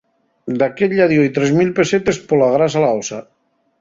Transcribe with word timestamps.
Daquella 0.61 1.07
dió-y 1.11 1.29
tres 1.35 1.53
mil 1.57 1.71
pesetes 1.81 2.21
pola 2.33 2.49
grasa 2.57 2.83
la 2.87 2.93
osa. 3.03 3.21